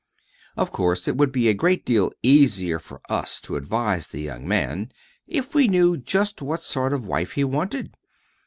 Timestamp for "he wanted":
7.33-7.93